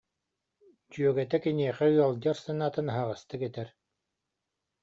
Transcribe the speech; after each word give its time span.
дьүөгэтэ 0.91 1.37
киниэхэ 1.43 1.87
«ыалдьар» 2.05 2.37
санаатын 2.43 2.87
аһаҕастык 2.91 3.41
этэр 3.49 3.69